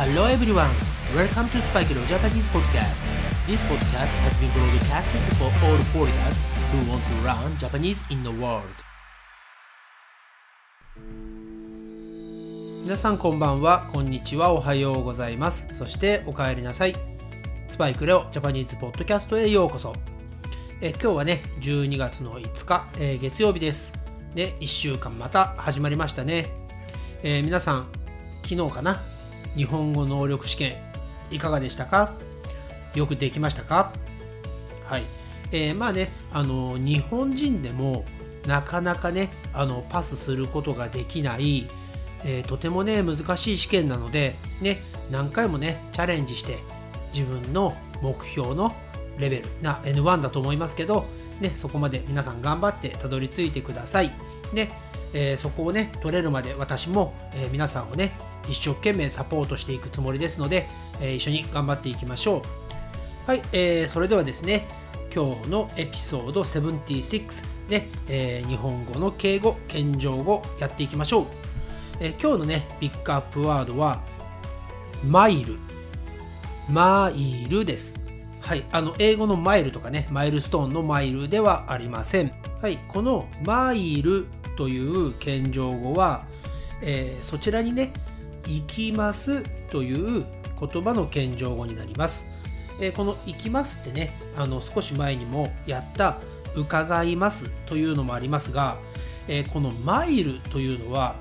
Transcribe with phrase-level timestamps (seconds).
[0.00, 0.72] Hello everyone!
[1.14, 3.02] Welcome to Spike Leo Japanese Podcast.
[3.46, 6.40] This podcast has been broadcasted for all foreigners
[6.72, 8.64] who want to learn Japanese in the world.
[12.82, 15.68] 皆さんこんばんは、こんにちは、おはようございます。
[15.72, 16.96] そしてお帰りなさい。
[17.66, 19.92] スパイクレオジャパニーズポッドキャストへようこそ。
[20.80, 23.92] え今日はね、12月の5日、えー月曜日です。
[24.34, 26.48] で、1週間また始まりましたね。
[27.22, 27.86] えー皆さん、
[28.42, 28.98] 昨日かな、
[29.56, 30.76] 日本語能力試験、
[31.30, 32.14] いかがでしたか？
[32.94, 33.92] よくできましたか？
[34.84, 35.04] はい。
[35.52, 38.04] えーまあね、あの、日本人でも
[38.46, 41.68] なかなかね、あの、パスすることができない、
[42.24, 44.78] えーとてもね、難しい試験なので、ね、
[45.10, 46.58] 何回もね、チャレンジして、
[47.12, 48.74] 自分の目標の
[49.18, 51.06] レベルな N1 だと思いますけど、
[51.40, 54.12] ね、そこまで皆さん頑張ってたどり着いてください。
[54.52, 54.70] ね、
[55.12, 58.12] えーそこをね、取れるまで私も、えー皆さんをね、
[58.50, 60.66] 一生懸命サポートしていくつもりですので、
[61.00, 62.42] え一緒に頑張っていきましょう。
[63.26, 64.66] はい、えーそれではですね、
[65.14, 71.26] 今日のエピソード76で、えー日本語の敬語、謙譲語やっていきましょう。
[72.00, 74.02] えー今日のね、ピックアップワードは、
[75.04, 75.56] マイル。
[76.68, 78.00] マイルです。
[78.40, 82.32] はい、あの英語のマイルとかね、マイルストーンのマイルではありません。
[82.60, 84.26] はい、このマイル
[84.56, 86.26] という謙譲語は、
[86.82, 87.92] えーそちらにね、
[88.44, 90.24] 行きますという
[90.58, 92.26] 言葉の謙譲語になります。
[92.82, 96.18] えこの行きますってね、あの少し前にもやった
[96.56, 98.78] 伺いますというのもありますが、
[99.28, 101.16] えこのマイルというのは、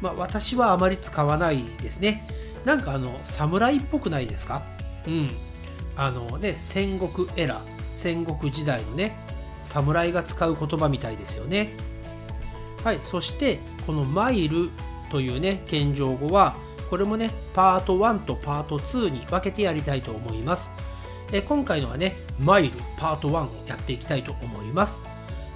[0.00, 2.28] まあ、私はあまり使わないですね。
[2.64, 4.62] なんかあの侍っぽくないですか？
[5.06, 5.30] うん。
[5.96, 7.62] あのね、戦国エラー、
[7.94, 9.16] 戦国時代のね、
[9.62, 11.76] 侍が使う言葉みたいですよね。
[12.82, 14.70] はい、そしてこのマイル
[15.14, 16.56] というね、謙譲語は、
[16.90, 20.72] これもね、パート1とパート2に分けてやりたいと思います。
[21.32, 25.00] え今回のはね、マイルパート1をやっていきたいと思います。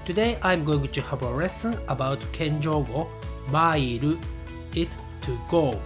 [0.06, 3.08] Today I'm going to have a lesson about 謙譲語、
[3.50, 4.16] マイル、
[4.76, 5.76] it to go。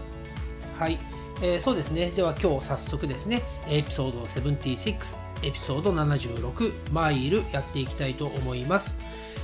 [0.78, 0.98] はい、
[1.40, 2.10] えーそうですね。
[2.10, 3.40] では今日早速ですね、
[3.70, 8.98] エピソード76、エピソード76、マイルやっていきたいと思います。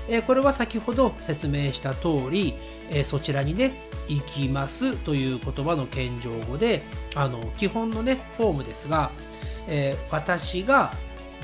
[0.09, 2.54] えこれは先ほど説明した通り、
[2.91, 3.75] えそちらにね、
[4.09, 6.82] 行きますという言葉の謙譲語で、
[7.14, 9.10] あの、基本のね、フォームですが、
[9.66, 10.92] え私が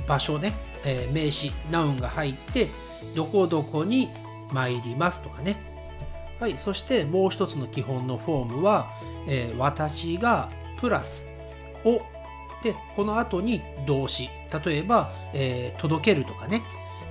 [0.09, 0.55] 場所ね、
[0.85, 2.69] え名詞、ナウンが入って、
[3.15, 4.09] どこどこに
[4.51, 5.57] 参りますとかね、
[6.41, 8.91] はい、そしてもう一つの基本のフォームは、
[9.29, 10.49] え私が
[10.79, 11.27] プラス
[11.85, 12.01] を
[12.65, 14.29] でこの後に動詞。
[14.65, 16.63] 例えば、えー届けるとかね。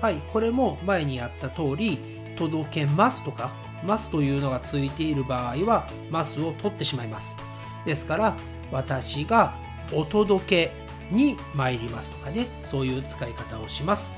[0.01, 1.97] はいこれも前にやった通り
[2.35, 3.53] 届けますとか
[3.85, 7.37] ますというのがついている場合はますを取ってしまいます。
[7.85, 8.35] ですから
[8.71, 9.55] 私が
[9.93, 10.71] お届け
[11.11, 12.47] に参りますとかね。
[12.63, 14.11] そういう使い方をします。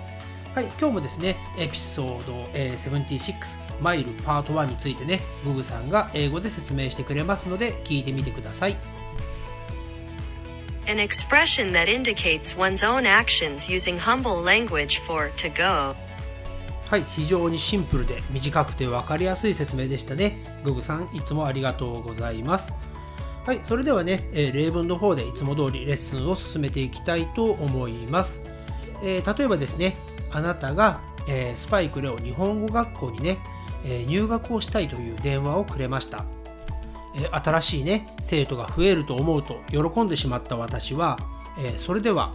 [0.55, 9.04] はい、今日もですね、エピソード、え76マイルパート1についてね、ググさんが英語で説明してくれますので、聞いてみてください。
[10.87, 15.95] An expression that indicates one's own actions using humble language for to go.
[16.89, 20.37] はい、非常にシンプルで短くて分かりやすい説明でしたね。
[20.63, 22.71] ググさん、いつもありがとうございます。
[23.45, 28.43] はい、それではね、えー例文の方でいつも通りレッスンを進めていきたいと思います。
[29.01, 29.97] えー例えばですね、
[30.31, 33.39] あなたが、えースパイクレオ日本語学校にね、
[33.83, 36.25] えー入学をしたいという電話をくれました。
[37.15, 41.17] え新しいね生徒が増えると思うと喜んでしまった私は、
[41.59, 42.33] えそれでは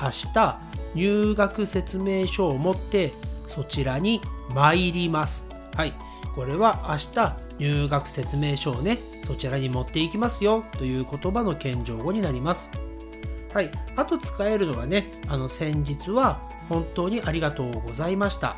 [0.00, 0.60] 明日
[0.94, 3.14] 入学説明書を持って
[3.46, 4.20] そちらに
[4.54, 5.46] 参ります。
[5.74, 5.94] はい。
[6.34, 12.70] これは明日入学説明書をねそちらに持っていきますよという言葉の謙譲語になります。
[13.52, 13.70] はい。
[13.96, 18.56] あと使えるのはねあの先日は本当にありがとうございました。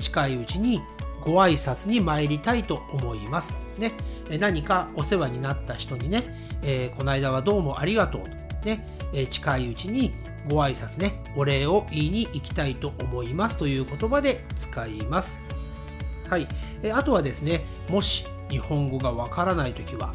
[0.00, 0.82] 近いうちに
[1.26, 3.52] ご挨拶に参りたいと思います。
[3.78, 3.92] ね、
[4.38, 6.22] 何かお世話になった人にね、
[6.62, 8.28] えーこの間はどうもありがとうと、
[8.64, 10.14] ね、え近いうちに
[10.48, 15.42] ご挨拶ね、お礼を言いに行きたいと思いますという言葉で使います。
[16.30, 16.46] はい、
[16.84, 20.14] えあとはですね、もし日本語がわからないときは、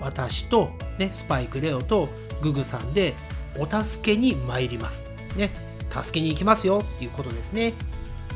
[0.00, 2.08] 私と、ね、スパイクレオと
[2.40, 3.14] ググさんで
[3.58, 5.06] お助けに参ります。
[5.36, 5.50] ね、
[5.90, 7.74] 助けに行きますよっていうことですね。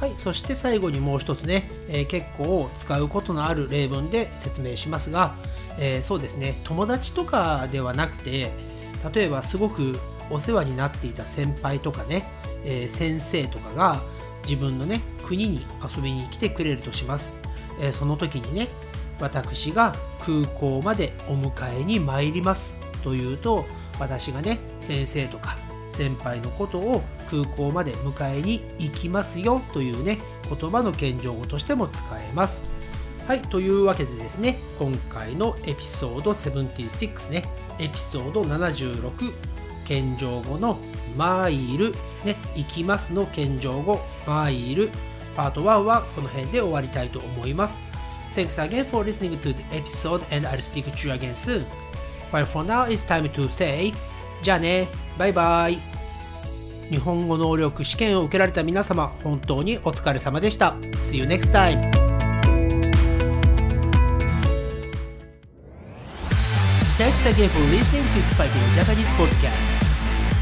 [0.01, 5.35] はい、そして最後にもう一つね、えー結構使うことのある例文で説明しますが、
[5.79, 8.51] えーそうですね、友達とかではなくて、
[9.15, 9.99] 例えばすごく
[10.31, 12.27] お世話になっていた先輩とかね、
[12.65, 14.03] えー先生とかが
[14.43, 15.67] 自分のね、国に
[15.97, 17.35] 遊びに来てくれるとします。
[17.83, 18.69] えその時にね、
[19.21, 22.79] 私が空港までお迎えに参ります。
[23.03, 23.65] というと
[23.99, 25.57] 私がね先生とか
[26.01, 30.19] 先輩のことを空港まで迎えに行きますよというね
[30.49, 32.65] 言葉の謙譲語としても使えます
[33.27, 37.45] はいというわけでですね今回のエピソード76ね
[37.79, 39.13] エピソード76
[39.85, 40.79] 謙譲語の
[41.19, 41.93] マイル
[42.25, 44.89] ね行きますの謙譲語マイル
[45.37, 47.79] パート1はこの辺で終わりたいと思います
[48.31, 51.67] Thanks again for listening to the episode and I'll speak to you again soon.
[52.31, 53.93] But for now, it's time to say
[54.41, 54.89] じゃあね、
[55.19, 55.90] バイバイ。
[56.91, 60.73] 日本語能力試験を受けられた皆様、本当にお疲れ様でした。
[61.05, 61.91] See you next time!
[66.99, 69.81] Thanks again for listening to Spiking Japanese podcast.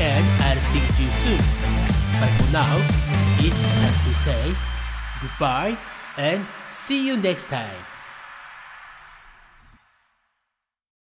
[0.00, 1.39] And I'll speak to you soon.
[2.19, 2.77] But for now,
[3.39, 4.55] it's time to say
[5.21, 5.77] goodbye
[6.17, 7.98] and see you next time.